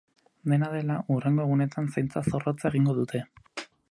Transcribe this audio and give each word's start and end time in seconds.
Dena 0.53 0.69
dela, 0.75 0.95
hurrengo 1.15 1.43
egunetan 1.43 1.91
zaintza 1.97 2.25
zorrotza 2.31 2.71
egingo 2.73 2.99
dute. 3.03 3.25